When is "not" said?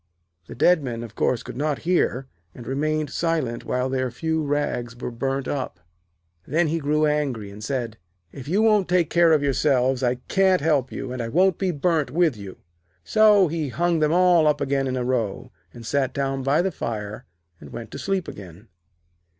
1.55-1.83